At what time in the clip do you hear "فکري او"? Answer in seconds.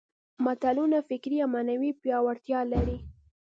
1.09-1.49